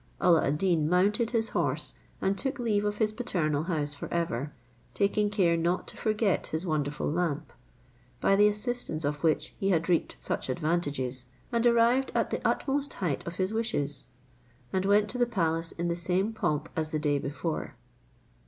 Alla 0.19 0.47
ad 0.47 0.57
Deen 0.57 0.89
mounted 0.89 1.29
his 1.29 1.49
horse, 1.49 1.93
and 2.23 2.35
took 2.35 2.57
leave 2.57 2.85
of 2.85 2.97
his 2.97 3.11
paternal 3.11 3.65
house 3.65 3.93
forever, 3.93 4.51
taking 4.95 5.29
care 5.29 5.55
not 5.55 5.87
to 5.89 5.95
forget 5.95 6.47
his 6.47 6.65
wonderful 6.65 7.07
lamp, 7.07 7.53
by 8.19 8.35
the 8.35 8.47
assistance 8.47 9.05
of 9.05 9.21
which 9.23 9.53
he 9.59 9.69
had 9.69 9.87
reaped 9.89 10.15
such 10.17 10.49
advantages, 10.49 11.27
and 11.51 11.67
arrived 11.67 12.11
at 12.15 12.31
the 12.31 12.41
utmost 12.43 12.95
height 12.95 13.23
of 13.27 13.35
his 13.35 13.53
wishes, 13.53 14.07
and 14.73 14.85
went 14.87 15.07
to 15.07 15.19
the 15.19 15.27
palace 15.27 15.71
in 15.71 15.87
the 15.87 15.95
same 15.95 16.33
pomp 16.33 16.67
as 16.75 16.89
the 16.89 16.97
day 16.97 17.19
before. 17.19 17.75